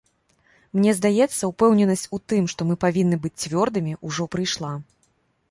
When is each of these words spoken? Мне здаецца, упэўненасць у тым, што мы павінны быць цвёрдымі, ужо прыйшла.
Мне 0.77 0.93
здаецца, 0.99 1.37
упэўненасць 1.51 2.07
у 2.19 2.21
тым, 2.33 2.49
што 2.55 2.61
мы 2.71 2.79
павінны 2.85 3.21
быць 3.27 3.35
цвёрдымі, 3.45 3.93
ужо 4.11 4.29
прыйшла. 4.39 4.73